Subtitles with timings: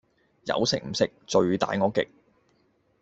[0.45, 2.09] 有食唔食，罪大惡極